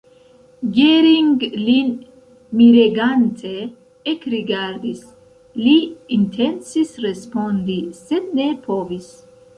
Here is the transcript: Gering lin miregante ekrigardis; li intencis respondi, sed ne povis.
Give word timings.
Gering 0.75 1.27
lin 1.65 1.91
miregante 2.61 3.51
ekrigardis; 4.13 5.05
li 5.67 5.77
intencis 6.19 6.97
respondi, 7.09 7.77
sed 8.03 8.35
ne 8.41 8.49
povis. 8.69 9.11